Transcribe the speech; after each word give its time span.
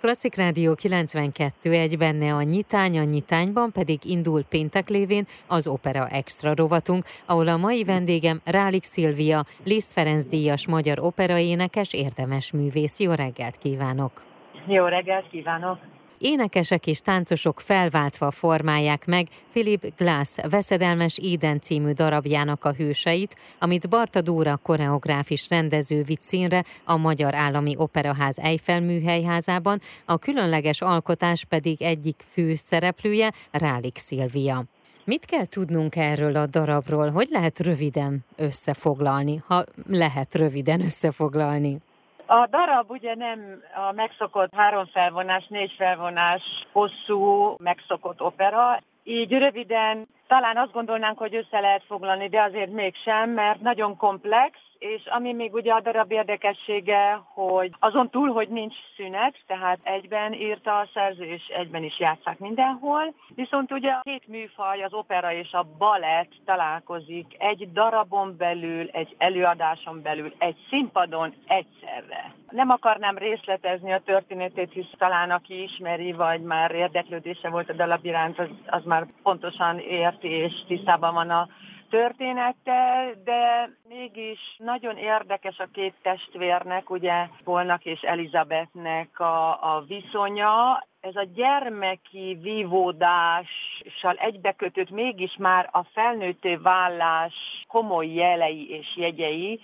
Klasszik 0.00 0.34
Rádió 0.34 0.74
92 0.74 1.72
egy 1.72 1.98
benne 1.98 2.34
a 2.34 2.42
nyitány, 2.42 2.98
a 2.98 3.02
nyitányban 3.02 3.72
pedig 3.72 4.04
indul 4.04 4.44
péntek 4.44 4.88
lévén 4.88 5.24
az 5.48 5.66
Opera 5.66 6.08
Extra 6.08 6.54
rovatunk, 6.54 7.04
ahol 7.26 7.48
a 7.48 7.56
mai 7.56 7.84
vendégem 7.84 8.40
Rálik 8.44 8.82
Szilvia, 8.82 9.44
Liszt 9.64 9.92
Ferenc 9.92 10.24
díjas 10.24 10.66
magyar 10.66 10.98
operaénekes, 11.00 11.92
érdemes 11.92 12.52
művész. 12.52 13.00
Jó 13.00 13.12
reggelt 13.12 13.56
kívánok! 13.56 14.22
Jó 14.66 14.84
reggelt 14.84 15.28
kívánok! 15.30 15.78
Énekesek 16.18 16.86
és 16.86 16.98
táncosok 16.98 17.60
felváltva 17.60 18.30
formálják 18.30 19.06
meg 19.06 19.28
Philip 19.52 19.92
Glass 19.96 20.36
veszedelmes 20.50 21.16
Eden 21.16 21.60
című 21.60 21.92
darabjának 21.92 22.64
a 22.64 22.72
hőseit, 22.72 23.36
amit 23.58 23.88
Barta 23.88 24.20
Dóra 24.20 24.56
koreográfis 24.56 25.48
rendező 25.48 26.02
vitt 26.02 26.22
színre 26.22 26.64
a 26.84 26.96
Magyar 26.96 27.34
Állami 27.34 27.74
Operaház 27.78 28.38
Eiffel 28.38 28.80
műhelyházában, 28.80 29.80
a 30.04 30.18
különleges 30.18 30.80
alkotás 30.80 31.44
pedig 31.44 31.82
egyik 31.82 32.24
fő 32.28 32.54
szereplője 32.54 33.32
Rálik 33.50 33.98
Szilvia. 33.98 34.64
Mit 35.04 35.24
kell 35.24 35.44
tudnunk 35.44 35.96
erről 35.96 36.36
a 36.36 36.46
darabról? 36.46 37.10
Hogy 37.10 37.28
lehet 37.30 37.60
röviden 37.60 38.24
összefoglalni, 38.36 39.42
ha 39.46 39.64
lehet 39.88 40.34
röviden 40.34 40.80
összefoglalni? 40.80 41.78
A 42.26 42.46
darab 42.46 42.90
ugye 42.90 43.14
nem 43.14 43.62
a 43.88 43.92
megszokott 43.92 44.54
három 44.54 44.86
felvonás, 44.86 45.46
négy 45.48 45.72
felvonás 45.76 46.42
hosszú 46.72 47.54
megszokott 47.58 48.20
opera, 48.20 48.80
így 49.04 49.32
röviden 49.32 50.06
talán 50.26 50.56
azt 50.56 50.72
gondolnánk, 50.72 51.18
hogy 51.18 51.34
össze 51.34 51.60
lehet 51.60 51.82
foglalni, 51.86 52.28
de 52.28 52.42
azért 52.42 52.70
mégsem, 52.70 53.30
mert 53.30 53.60
nagyon 53.60 53.96
komplex, 53.96 54.58
és 54.78 55.06
ami 55.06 55.32
még 55.32 55.54
ugye 55.54 55.72
a 55.72 55.80
darab 55.80 56.12
érdekessége, 56.12 57.20
hogy 57.34 57.72
azon 57.78 58.10
túl, 58.10 58.32
hogy 58.32 58.48
nincs 58.48 58.74
szünet, 58.96 59.34
tehát 59.46 59.78
egyben 59.82 60.32
írta 60.32 60.78
a 60.78 60.88
szerző, 60.94 61.24
és 61.24 61.46
egyben 61.46 61.82
is 61.82 61.98
játszák 61.98 62.38
mindenhol, 62.38 63.14
viszont 63.34 63.72
ugye 63.72 63.90
a 63.90 64.00
két 64.02 64.28
műfaj, 64.28 64.82
az 64.82 64.92
opera 64.92 65.32
és 65.32 65.52
a 65.52 65.66
balett 65.78 66.32
találkozik 66.44 67.34
egy 67.38 67.72
darabon 67.72 68.34
belül, 68.36 68.88
egy 68.92 69.14
előadáson 69.18 70.02
belül, 70.02 70.34
egy 70.38 70.56
színpadon 70.68 71.34
egyszerre. 71.46 72.34
Nem 72.50 72.70
akarnám 72.70 73.18
részletezni 73.18 73.92
a 73.92 74.02
történetét, 74.04 74.72
hisz 74.72 74.90
talán 74.98 75.30
aki 75.30 75.62
ismeri, 75.62 76.12
vagy 76.12 76.40
már 76.40 76.70
érdeklődése 76.70 77.48
volt 77.48 77.70
a 77.70 77.72
dalab 77.72 78.04
iránt, 78.04 78.38
az, 78.38 78.48
az 78.66 78.84
már 78.84 79.06
pontosan 79.22 79.78
érti 79.78 80.28
és 80.28 80.52
tisztában 80.66 81.14
van 81.14 81.30
a 81.30 81.48
történettel, 81.90 83.14
de 83.24 83.70
mégis 83.88 84.38
nagyon 84.58 84.96
érdekes 84.96 85.58
a 85.58 85.68
két 85.72 85.94
testvérnek, 86.02 86.90
ugye 86.90 87.26
Polnak 87.44 87.84
és 87.84 88.00
Elizabethnek 88.00 89.20
a, 89.20 89.74
a 89.74 89.84
viszonya. 89.86 90.86
Ez 91.00 91.16
a 91.16 91.28
gyermeki 91.34 92.38
vívódással 92.42 94.16
egybekötött 94.16 94.90
mégis 94.90 95.36
már 95.38 95.68
a 95.72 95.82
felnőtté 95.82 96.54
vállás 96.54 97.34
komoly 97.68 98.08
jelei 98.08 98.70
és 98.70 98.96
jegyei, 98.96 99.60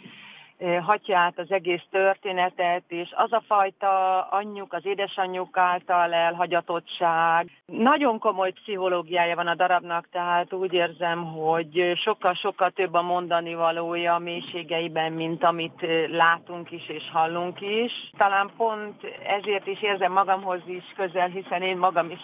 hatja 0.82 1.18
át 1.18 1.38
az 1.38 1.50
egész 1.50 1.82
történetet, 1.90 2.82
és 2.88 3.12
az 3.16 3.32
a 3.32 3.42
fajta 3.46 4.20
anyjuk, 4.20 4.72
az 4.72 4.86
édesanyjuk 4.86 5.56
által 5.56 6.12
elhagyatottság. 6.12 7.50
Nagyon 7.66 8.18
komoly 8.18 8.50
pszichológiája 8.50 9.36
van 9.36 9.46
a 9.46 9.54
darabnak, 9.54 10.08
tehát 10.10 10.52
úgy 10.52 10.72
érzem, 10.72 11.24
hogy 11.24 11.92
sokkal-sokkal 11.94 12.70
több 12.70 12.94
a 12.94 13.02
mondani 13.02 13.54
valója 13.54 14.18
mélységeiben, 14.18 15.12
mint 15.12 15.44
amit 15.44 15.86
látunk 16.08 16.70
is 16.70 16.88
és 16.88 17.10
hallunk 17.12 17.60
is. 17.60 17.92
Talán 18.16 18.50
pont 18.56 19.04
ezért 19.26 19.66
is 19.66 19.82
érzem 19.82 20.12
magamhoz 20.12 20.60
is 20.66 20.84
közel, 20.96 21.28
hiszen 21.28 21.62
én 21.62 21.76
magam 21.76 22.10
is 22.10 22.20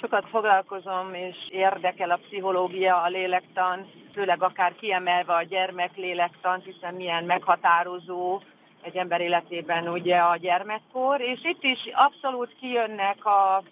sokat 0.00 0.28
foglalkozom, 0.28 1.14
és 1.14 1.36
érdekel 1.50 2.10
a 2.10 2.20
pszichológia, 2.26 3.02
a 3.02 3.08
lélektan, 3.08 3.86
főleg 4.12 4.42
akár 4.42 4.74
kiemelve 4.74 5.34
a 5.34 5.42
gyermek 5.42 5.96
lélektan, 5.96 6.60
hiszen 6.64 6.94
milyen 6.94 7.24
meghatározó 7.24 8.40
egy 8.82 8.96
ember 8.96 9.20
életében 9.20 9.88
ugye 9.88 10.16
a 10.16 10.36
gyermekkor, 10.36 11.20
és 11.20 11.38
itt 11.42 11.62
is 11.62 11.78
abszolút 11.92 12.56
kijönnek 12.60 13.24
a 13.24 13.62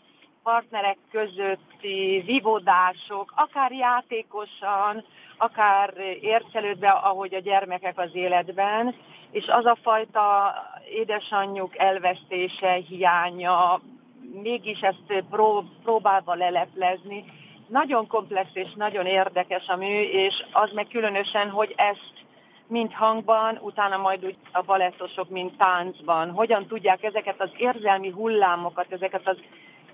partnerek 0.43 0.97
közötti 1.11 2.23
vívódások, 2.27 3.33
akár 3.37 3.73
játékosan, 3.73 5.05
akár 5.37 5.95
ércelődve, 6.21 6.89
ahogy 6.89 7.35
a 7.35 7.41
gyermekek 7.41 7.99
az 7.99 8.11
életben, 8.13 8.95
és 9.31 9.47
az 9.47 9.65
a 9.65 9.79
fajta 9.83 10.55
édesanyjuk 10.91 11.79
elvesztése, 11.79 12.73
hiánya, 12.73 13.81
mégis 14.33 14.81
ezt 14.81 15.25
pró, 15.31 15.65
próbálva 15.83 16.35
leleplezni. 16.35 17.25
Nagyon 17.67 18.07
komplex 18.07 18.51
és 18.53 18.73
nagyon 18.75 19.07
érdekes 19.07 19.67
a 19.67 19.77
mű, 19.77 20.01
és 20.01 20.45
az 20.53 20.71
meg 20.73 20.87
különösen, 20.89 21.51
hogy 21.51 21.75
ezt 21.77 22.27
mint 22.67 22.93
hangban, 22.93 23.59
utána 23.61 23.97
majd 23.97 24.25
úgy 24.25 24.37
a 24.53 24.63
balettosok, 24.63 25.29
mint 25.29 25.57
táncban. 25.57 26.31
Hogyan 26.31 26.67
tudják 26.67 27.03
ezeket 27.03 27.41
az 27.41 27.51
érzelmi 27.57 28.11
hullámokat, 28.11 28.93
ezeket 28.93 29.29
az 29.29 29.37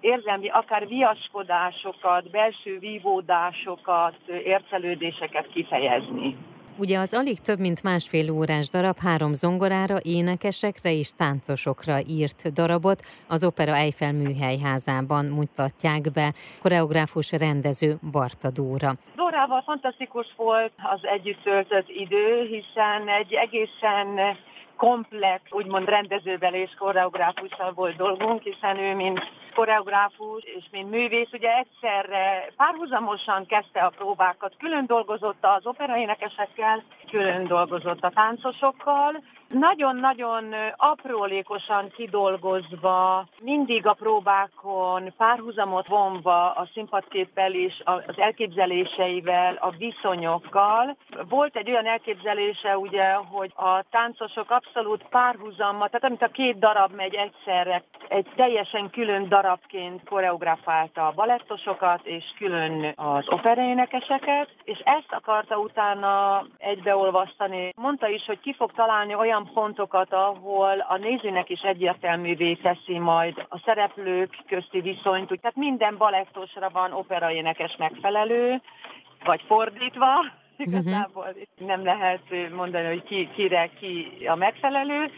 érzelmi, 0.00 0.48
akár 0.48 0.86
viaskodásokat, 0.88 2.30
belső 2.30 2.78
vívódásokat, 2.78 4.16
ércelődéseket 4.26 5.46
kifejezni. 5.46 6.36
Ugye 6.78 6.98
az 6.98 7.14
alig 7.14 7.38
több 7.38 7.58
mint 7.58 7.82
másfél 7.82 8.30
órás 8.30 8.70
darab 8.70 8.98
három 8.98 9.32
zongorára, 9.32 9.96
énekesekre 10.02 10.90
és 10.92 11.10
táncosokra 11.10 11.96
írt 12.18 12.52
darabot 12.52 13.00
az 13.28 13.44
Opera 13.44 13.74
Eiffel 13.76 14.12
műhelyházában 14.12 15.24
mutatják 15.24 16.02
be 16.14 16.32
koreográfus 16.62 17.32
rendező 17.32 17.90
Barta 18.12 18.50
Dóra. 18.50 18.90
Dórával 19.16 19.62
fantasztikus 19.62 20.26
volt 20.36 20.72
az 20.94 21.00
együtt 21.02 21.42
töltött 21.42 21.88
idő, 21.88 22.26
hiszen 22.54 23.08
egy 23.08 23.32
egészen 23.32 24.36
komplex, 24.76 25.42
úgymond 25.50 25.88
rendezővel 25.88 26.54
és 26.54 26.70
koreográfussal 26.78 27.72
volt 27.74 27.96
dolgunk, 27.96 28.42
hiszen 28.42 28.76
ő, 28.78 28.94
mint 28.94 29.20
koreográfus 29.54 30.42
és 30.42 30.64
mint 30.70 30.90
művész, 30.90 31.32
ugye 31.32 31.50
egyszerre 31.56 32.52
párhuzamosan 32.56 33.46
kezdte 33.46 33.80
a 33.80 33.92
próbákat, 33.96 34.54
külön 34.58 34.86
dolgozott 34.86 35.38
az 35.40 35.66
operaénekesekkel, 35.66 36.82
külön 37.10 37.46
dolgozott 37.46 38.02
a 38.02 38.12
táncosokkal, 38.14 39.22
nagyon-nagyon 39.58 40.54
aprólékosan 40.76 41.90
kidolgozva, 41.90 43.26
mindig 43.40 43.86
a 43.86 43.92
próbákon 43.92 45.12
párhuzamot 45.16 45.86
vonva 45.86 46.50
a 46.50 46.68
színpadképpel 46.72 47.52
is, 47.52 47.80
az 47.84 48.02
elképzeléseivel, 48.16 49.56
a 49.60 49.70
viszonyokkal. 49.70 50.96
Volt 51.28 51.56
egy 51.56 51.70
olyan 51.70 51.86
elképzelése 51.86 52.78
ugye, 52.78 53.12
hogy 53.12 53.52
a 53.56 53.82
táncosok 53.90 54.50
abszolút 54.50 55.04
párhuzammal, 55.10 55.88
tehát 55.88 56.04
amit 56.04 56.22
a 56.22 56.28
két 56.28 56.58
darab 56.58 56.94
megy 56.94 57.14
egyszerre, 57.14 57.82
egy 58.08 58.26
teljesen 58.36 58.90
külön 58.90 59.28
darabként 59.28 60.08
koreografálta 60.08 61.06
a 61.06 61.12
balettosokat, 61.12 62.06
és 62.06 62.24
külön 62.38 62.92
az 62.96 63.28
operaénekeseket, 63.28 64.48
és 64.64 64.78
ezt 64.84 65.12
akarta 65.12 65.58
utána 65.58 66.44
egybeolvasztani. 66.58 67.72
Mondta 67.76 68.08
is, 68.08 68.24
hogy 68.26 68.40
ki 68.40 68.54
fog 68.54 68.72
találni 68.72 69.14
olyan 69.14 69.43
olyan 69.44 69.54
pontokat, 69.54 70.12
ahol 70.12 70.78
a 70.88 70.96
nézőnek 70.96 71.50
is 71.50 71.60
egyértelművé 71.60 72.54
teszi 72.54 72.98
majd 72.98 73.46
a 73.48 73.58
szereplők 73.64 74.36
közti 74.46 74.80
viszonyt. 74.80 75.26
Tehát 75.40 75.56
minden 75.56 75.96
balettosra 75.96 76.68
van 76.72 76.92
operaénekes 76.92 77.76
megfelelő, 77.76 78.60
vagy 79.24 79.42
fordítva, 79.46 80.20
mhm. 80.22 80.30
igazából 80.56 81.34
nem 81.58 81.84
lehet 81.84 82.22
mondani, 82.54 82.86
hogy 82.86 83.02
ki, 83.02 83.28
kire 83.34 83.70
ki 83.80 84.26
a 84.26 84.34
megfelelő, 84.34 85.10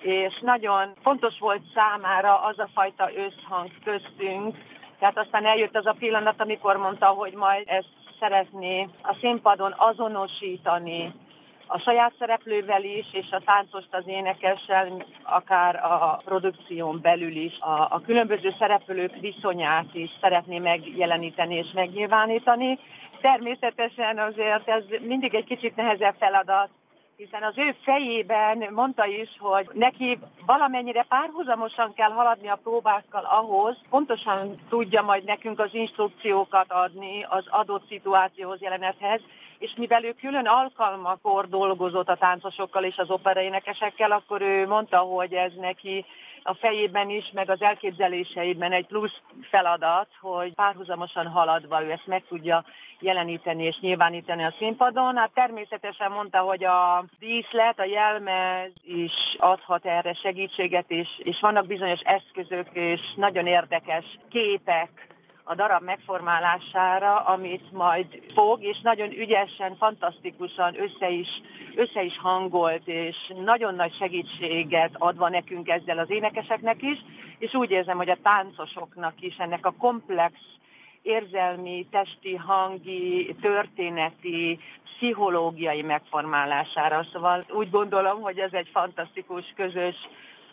és 0.00 0.38
nagyon 0.40 0.92
fontos 1.02 1.38
volt 1.38 1.62
számára 1.74 2.40
az 2.40 2.58
a 2.58 2.68
fajta 2.74 3.10
összhang 3.14 3.70
köztünk, 3.84 4.56
tehát 4.98 5.18
aztán 5.18 5.46
eljött 5.46 5.76
az 5.76 5.86
a 5.86 5.96
pillanat, 5.98 6.40
amikor 6.40 6.76
mondta, 6.76 7.06
hogy 7.06 7.32
majd 7.32 7.62
ezt 7.66 7.92
szeretné 8.20 8.88
a 9.02 9.16
színpadon 9.20 9.74
azonosítani 9.76 11.14
a 11.74 11.78
saját 11.78 12.12
szereplővel 12.18 12.84
is, 12.84 13.06
és 13.12 13.30
a 13.30 13.42
táncost 13.44 13.88
az 13.90 14.02
énekessel, 14.06 15.04
akár 15.22 15.76
a 15.76 16.20
produkción 16.24 17.00
belül 17.00 17.36
is. 17.36 17.58
A, 17.58 17.88
a 17.90 18.00
különböző 18.06 18.54
szereplők 18.58 19.16
viszonyát 19.20 19.94
is 19.94 20.10
szeretné 20.20 20.58
megjeleníteni 20.58 21.54
és 21.54 21.70
megnyilvánítani. 21.74 22.78
Természetesen 23.20 24.18
azért 24.18 24.68
ez 24.68 24.84
mindig 25.00 25.34
egy 25.34 25.44
kicsit 25.44 25.76
nehezebb 25.76 26.14
feladat, 26.18 26.68
hiszen 27.16 27.42
az 27.42 27.58
ő 27.58 27.74
fejében 27.82 28.66
mondta 28.70 29.06
is, 29.06 29.28
hogy 29.38 29.68
neki 29.72 30.18
valamennyire 30.46 31.04
párhuzamosan 31.08 31.94
kell 31.94 32.10
haladni 32.10 32.48
a 32.48 32.60
próbákkal 32.62 33.24
ahhoz, 33.24 33.76
pontosan 33.90 34.58
tudja 34.68 35.02
majd 35.02 35.24
nekünk 35.24 35.60
az 35.60 35.74
instrukciókat 35.74 36.72
adni 36.72 37.26
az 37.28 37.44
adott 37.48 37.88
szituációhoz, 37.88 38.60
jelenethez, 38.60 39.20
és 39.64 39.74
mivel 39.76 40.04
ő 40.04 40.14
külön 40.20 40.46
alkalmakor 40.46 41.48
dolgozott 41.48 42.08
a 42.08 42.16
táncosokkal 42.16 42.84
és 42.84 42.96
az 42.96 43.10
operaénekesekkel, 43.10 44.10
akkor 44.12 44.42
ő 44.42 44.66
mondta, 44.66 44.98
hogy 44.98 45.32
ez 45.32 45.52
neki 45.56 46.04
a 46.42 46.54
fejében 46.54 47.10
is, 47.10 47.30
meg 47.32 47.50
az 47.50 47.62
elképzeléseiben 47.62 48.72
egy 48.72 48.86
plusz 48.86 49.20
feladat, 49.40 50.08
hogy 50.20 50.54
párhuzamosan 50.54 51.26
haladva 51.26 51.82
ő 51.82 51.90
ezt 51.90 52.06
meg 52.06 52.24
tudja 52.28 52.64
jeleníteni 53.00 53.64
és 53.64 53.78
nyilvánítani 53.80 54.44
a 54.44 54.54
színpadon. 54.58 55.16
Hát 55.16 55.30
természetesen 55.34 56.10
mondta, 56.10 56.38
hogy 56.38 56.64
a 56.64 57.04
díszlet, 57.18 57.80
a 57.80 57.84
jelmez 57.84 58.70
is 58.82 59.12
adhat 59.38 59.86
erre 59.86 60.14
segítséget, 60.14 60.90
és, 60.90 61.08
és 61.18 61.40
vannak 61.40 61.66
bizonyos 61.66 62.00
eszközök 62.00 62.68
és 62.72 63.00
nagyon 63.16 63.46
érdekes 63.46 64.04
képek, 64.30 65.13
a 65.44 65.54
darab 65.54 65.82
megformálására, 65.82 67.16
amit 67.16 67.72
majd 67.72 68.06
fog, 68.34 68.62
és 68.62 68.80
nagyon 68.82 69.10
ügyesen, 69.10 69.76
fantasztikusan 69.76 70.80
össze 70.80 71.10
is, 71.10 71.28
össze 71.74 72.02
is 72.02 72.18
hangolt, 72.18 72.88
és 72.88 73.16
nagyon 73.44 73.74
nagy 73.74 73.96
segítséget 73.96 74.90
adva 74.98 75.28
nekünk 75.28 75.68
ezzel 75.68 75.98
az 75.98 76.10
énekeseknek 76.10 76.82
is, 76.82 76.98
és 77.38 77.54
úgy 77.54 77.70
érzem, 77.70 77.96
hogy 77.96 78.10
a 78.10 78.18
táncosoknak 78.22 79.14
is 79.20 79.36
ennek 79.36 79.66
a 79.66 79.74
komplex 79.78 80.34
érzelmi, 81.02 81.86
testi, 81.90 82.34
hangi, 82.34 83.34
történeti, 83.40 84.58
pszichológiai 84.84 85.82
megformálására. 85.82 87.06
Szóval 87.12 87.44
úgy 87.50 87.70
gondolom, 87.70 88.20
hogy 88.20 88.38
ez 88.38 88.52
egy 88.52 88.68
fantasztikus 88.72 89.52
közös 89.56 89.96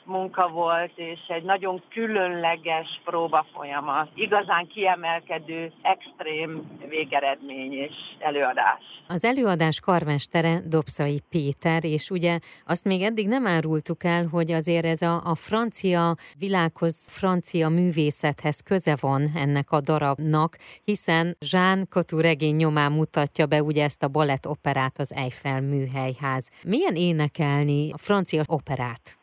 munka 0.05 0.47
volt, 0.47 0.91
és 0.95 1.19
egy 1.27 1.43
nagyon 1.43 1.83
különleges 1.89 3.01
próba 3.03 3.45
folyamat. 3.53 4.09
Igazán 4.13 4.67
kiemelkedő, 4.67 5.71
extrém 5.81 6.77
végeredmény 6.89 7.73
és 7.73 7.93
előadás. 8.19 8.83
Az 9.07 9.25
előadás 9.25 9.79
karmestere 9.79 10.61
Dobszai 10.65 11.21
Péter, 11.29 11.83
és 11.83 12.09
ugye 12.09 12.39
azt 12.65 12.85
még 12.85 13.01
eddig 13.01 13.27
nem 13.27 13.47
árultuk 13.47 14.03
el, 14.03 14.27
hogy 14.27 14.51
azért 14.51 14.85
ez 14.85 15.01
a, 15.01 15.21
a 15.23 15.35
francia 15.35 16.15
világhoz, 16.37 17.09
francia 17.09 17.69
művészethez 17.69 18.61
köze 18.61 18.95
van 19.01 19.31
ennek 19.35 19.71
a 19.71 19.81
darabnak, 19.81 20.57
hiszen 20.83 21.35
Jean 21.51 21.87
Cottu 21.89 22.19
regény 22.19 22.55
nyomán 22.55 22.91
mutatja 22.91 23.45
be 23.45 23.63
ugye 23.63 23.83
ezt 23.83 24.03
a 24.03 24.07
balett 24.07 24.47
operát 24.47 24.97
az 24.97 25.13
Eiffel 25.15 25.61
műhelyház. 25.61 26.49
Milyen 26.63 26.95
énekelni 26.95 27.91
a 27.91 27.97
francia 27.97 28.43
operát? 28.47 29.20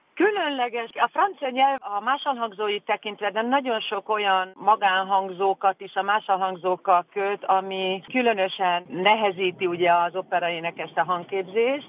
Különleges. 0.49 0.91
A 0.95 1.09
francia 1.13 1.49
nyelv 1.49 1.79
a 1.81 2.01
másolhangzóit 2.01 2.85
tekintve, 2.85 3.31
de 3.31 3.43
nagyon 3.43 3.81
sok 3.81 4.09
olyan 4.09 4.51
magánhangzókat 4.55 5.81
is 5.81 5.95
a 5.95 6.03
másolhangzókkal 6.03 7.07
köt, 7.13 7.45
ami 7.45 8.03
különösen 8.13 8.85
nehezíti 8.89 9.67
ugye 9.67 9.93
az 9.93 10.17
operaének 10.17 10.79
ezt 10.79 10.99
a 10.99 11.05
hangképzést. 11.05 11.89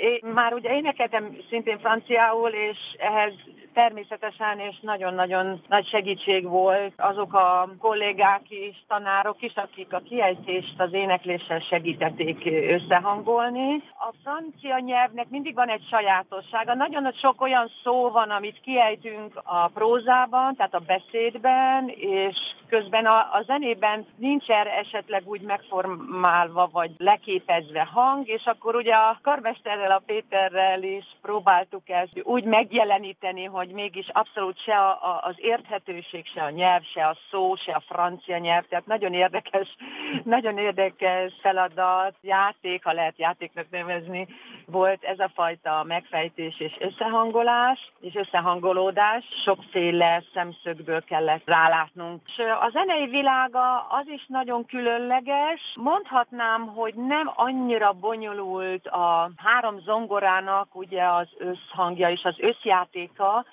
Én 0.00 0.32
már 0.32 0.52
ugye 0.54 0.76
énekeltem 0.76 1.36
szintén 1.48 1.78
franciául, 1.78 2.50
és 2.50 2.78
ehhez 2.98 3.32
természetesen, 3.74 4.58
és 4.58 4.76
nagyon-nagyon 4.80 5.60
nagy 5.68 5.88
segítség 5.88 6.48
volt 6.48 6.92
azok 6.96 7.34
a 7.34 7.68
kollégák 7.78 8.42
is, 8.48 8.84
tanárok 8.88 9.42
is, 9.42 9.52
akik 9.54 9.92
a 9.92 10.02
kiejtést 10.08 10.80
az 10.80 10.92
énekléssel 10.92 11.60
segítették 11.60 12.44
összehangolni. 12.70 13.82
A 13.98 14.12
francia 14.22 14.78
nyelvnek 14.78 15.28
mindig 15.28 15.54
van 15.54 15.68
egy 15.68 15.86
sajátossága. 15.90 16.74
Nagyon 16.74 17.12
sok 17.12 17.40
olyan 17.40 17.70
szó 17.82 18.10
van, 18.10 18.30
amit 18.30 18.60
kiejtünk 18.60 19.40
a 19.44 19.68
prózában, 19.74 20.54
tehát 20.54 20.74
a 20.74 20.82
beszédben, 20.86 21.88
és 21.88 22.36
közben 22.70 23.06
a, 23.06 23.18
a 23.18 23.42
zenében 23.46 24.06
nincs 24.16 24.48
erre 24.48 24.76
esetleg 24.76 25.22
úgy 25.24 25.40
megformálva, 25.40 26.68
vagy 26.72 26.90
leképezve 26.96 27.88
hang, 27.92 28.28
és 28.28 28.44
akkor 28.44 28.74
ugye 28.74 28.94
a 28.94 29.18
karmesterrel, 29.22 29.90
a 29.90 30.02
Péterrel 30.06 30.82
is 30.82 31.04
próbáltuk 31.22 31.88
ezt 31.88 32.20
úgy 32.22 32.44
megjeleníteni, 32.44 33.44
hogy 33.44 33.68
mégis 33.68 34.08
abszolút 34.12 34.62
se 34.62 34.72
a, 34.72 34.90
a, 34.90 35.20
az 35.22 35.34
érthetőség, 35.36 36.26
se 36.26 36.42
a 36.42 36.50
nyelv, 36.50 36.82
se 36.82 37.06
a 37.06 37.16
szó, 37.30 37.54
se 37.56 37.72
a 37.72 37.82
francia 37.88 38.38
nyelv, 38.38 38.64
tehát 38.68 38.86
nagyon 38.86 39.14
érdekes, 39.14 39.68
nagyon 40.36 40.58
érdekes 40.58 41.32
feladat, 41.40 42.14
játék, 42.20 42.84
ha 42.84 42.92
lehet 42.92 43.18
játéknak 43.18 43.66
nevezni, 43.70 44.28
volt 44.66 45.04
ez 45.04 45.18
a 45.18 45.30
fajta 45.34 45.84
megfejtés 45.86 46.60
és 46.60 46.76
összehangolás, 46.78 47.92
és 48.00 48.14
összehangolódás, 48.14 49.24
sokféle 49.44 50.22
szemszögből 50.34 51.04
kellett 51.04 51.42
rálátnunk. 51.44 52.22
A 52.62 52.70
zenei 52.70 53.06
világa 53.06 53.80
az 53.80 54.08
is 54.08 54.24
nagyon 54.26 54.66
különleges. 54.66 55.60
Mondhatnám, 55.74 56.66
hogy 56.66 56.94
nem 56.94 57.30
annyira 57.34 57.92
bonyolult 57.92 58.86
a 58.86 59.30
három 59.36 59.78
zongorának 59.78 60.74
ugye 60.74 61.04
az 61.04 61.28
összhangja 61.38 62.10
és 62.10 62.22
az 62.22 62.34
összjátéka, 62.38 63.44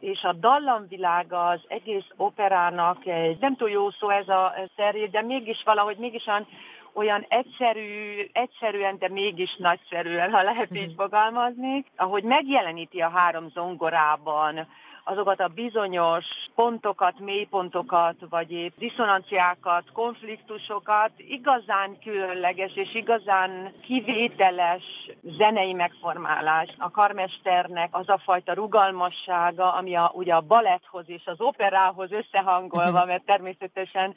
és 0.00 0.22
a 0.22 0.32
dallamvilága 0.32 1.46
az 1.46 1.60
egész 1.68 2.06
operának 2.16 3.06
egy, 3.06 3.38
nem 3.40 3.56
túl 3.56 3.70
jó 3.70 3.90
szó 3.90 4.08
ez 4.08 4.28
a 4.28 4.54
szeré, 4.76 5.06
de 5.06 5.22
mégis 5.22 5.62
valahogy 5.64 5.96
mégis 5.96 6.26
olyan, 6.26 6.46
olyan 6.94 7.24
egyszerű, 7.28 8.28
egyszerűen, 8.32 8.98
de 8.98 9.08
mégis 9.08 9.56
nagyszerűen, 9.56 10.30
ha 10.32 10.42
lehet 10.42 10.76
így 10.76 10.86
mhm. 10.86 10.96
fogalmazni, 10.96 11.84
ahogy 11.96 12.22
megjeleníti 12.22 13.00
a 13.00 13.08
három 13.08 13.48
zongorában 13.48 14.66
azokat 15.08 15.40
a 15.40 15.48
bizonyos 15.54 16.24
pontokat, 16.54 17.18
mélypontokat, 17.18 18.14
vagy 18.30 18.52
épp 18.52 18.76
diszonanciákat, 18.78 19.84
konfliktusokat 19.92 21.10
igazán 21.16 21.98
különleges 22.04 22.76
és 22.76 22.94
igazán 22.94 23.72
kivételes 23.82 24.82
zenei 25.22 25.72
megformálás. 25.72 26.68
A 26.78 26.90
karmesternek 26.90 27.88
az 27.92 28.08
a 28.08 28.20
fajta 28.24 28.52
rugalmassága, 28.52 29.72
ami 29.72 29.96
a, 29.96 30.10
ugye 30.14 30.34
a 30.34 30.40
baletthoz 30.40 31.04
és 31.06 31.22
az 31.24 31.40
operához 31.40 32.12
összehangolva, 32.12 33.04
mert 33.10 33.24
természetesen, 33.24 34.14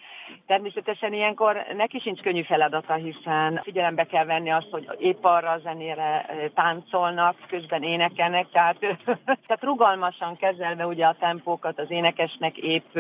természetesen 0.48 1.14
ilyenkor 1.14 1.66
neki 1.76 2.00
sincs 2.00 2.22
könnyű 2.22 2.44
feladata, 2.44 2.94
hiszen 2.94 3.62
figyelembe 3.64 4.06
kell 4.06 4.26
venni 4.26 4.52
azt, 4.52 4.70
hogy 4.72 4.88
épp 5.00 5.24
arra 5.24 5.52
a 5.52 5.60
zenére 5.60 6.26
táncolnak, 6.56 7.36
közben 7.48 7.84
énekelnek, 7.84 8.50
tehát, 8.52 8.78
tehát 9.48 9.64
rugalmasan 9.64 10.38
kezelve 10.38 10.79
illetve 10.80 10.86
ugye 10.86 11.06
a 11.06 11.16
tempókat 11.20 11.80
az 11.80 11.92
énekesnek 11.92 12.58
épp 12.58 12.98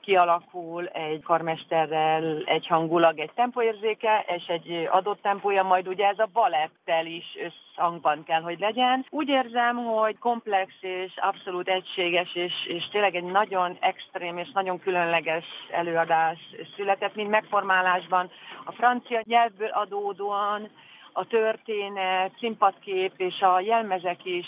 kialakul 0.00 0.86
egy 0.86 1.22
karmesterrel 1.22 2.42
egy 2.44 2.66
hangulag 2.66 3.18
egy 3.18 3.30
tempóérzéke, 3.34 4.24
és 4.36 4.46
egy 4.46 4.88
adott 4.90 5.22
tempója, 5.22 5.62
majd 5.62 5.88
ugye 5.88 6.06
ez 6.06 6.18
a 6.18 6.28
balettel 6.32 7.06
is 7.06 7.24
összhangban 7.44 8.24
kell, 8.24 8.40
hogy 8.40 8.58
legyen. 8.58 9.06
Úgy 9.10 9.28
érzem, 9.28 9.76
hogy 9.76 10.18
komplex 10.18 10.72
és 10.80 11.12
abszolút 11.16 11.68
egységes, 11.68 12.34
és, 12.34 12.52
és 12.66 12.88
tényleg 12.88 13.14
egy 13.14 13.24
nagyon 13.24 13.76
extrém 13.80 14.38
és 14.38 14.48
nagyon 14.52 14.78
különleges 14.78 15.44
előadás 15.70 16.38
született, 16.76 17.14
mint 17.14 17.30
megformálásban. 17.30 18.30
A 18.64 18.72
francia 18.72 19.20
nyelvből 19.24 19.68
adódóan 19.68 20.68
a 21.12 21.26
történet, 21.26 22.32
színpadkép 22.38 23.12
és 23.16 23.40
a 23.40 23.60
jelmezek 23.60 24.24
is 24.24 24.46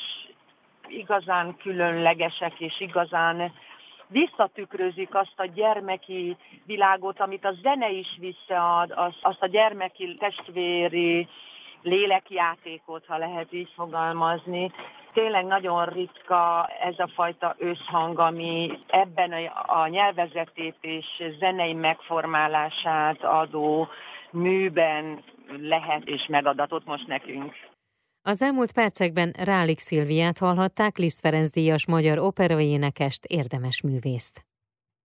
igazán 0.89 1.57
különlegesek 1.57 2.61
és 2.61 2.81
igazán 2.81 3.53
visszatükrözik 4.09 5.15
azt 5.15 5.41
a 5.41 5.47
gyermeki 5.47 6.37
világot, 6.67 7.21
amit 7.21 7.45
a 7.45 7.55
zene 7.63 7.91
is 7.91 8.17
visszaad, 8.19 8.93
azt 9.23 9.43
a 9.43 9.47
gyermeki 9.47 10.17
testvéri 10.19 11.29
lélekjátékot, 11.83 13.07
ha 13.07 13.17
lehet 13.19 13.53
így 13.53 13.73
fogalmazni. 13.75 14.73
Tényleg 15.13 15.45
nagyon 15.45 15.85
ritka 15.87 16.71
ez 16.81 16.99
a 16.99 17.11
fajta 17.15 17.55
összhang, 17.59 18.19
ami 18.19 18.79
ebben 18.87 19.33
a, 19.33 19.81
a 19.83 19.87
nyelvezetét 19.87 20.77
és 20.81 21.07
zenei 21.39 21.73
megformálását 21.73 23.25
adó 23.25 23.89
műben 24.31 25.23
lehet 25.61 26.05
és 26.05 26.27
megadatott 26.27 26.85
most 26.85 27.07
nekünk. 27.07 27.55
Az 28.29 28.43
elmúlt 28.43 28.73
percekben 28.73 29.35
Rálik 29.39 29.79
Szilviát 29.79 30.39
hallhatták, 30.39 30.99
Liszt 30.99 31.21
Ferenc 31.21 31.51
díjas 31.51 31.87
magyar 31.87 32.19
operaénekest, 32.19 33.25
érdemes 33.25 33.81
művészt. 33.81 34.48